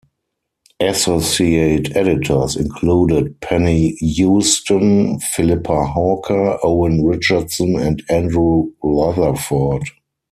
[0.79, 9.83] Associate Editors included Penny Hueston, Philippa Hawker, Owen Richardson and Andrew Rutherford.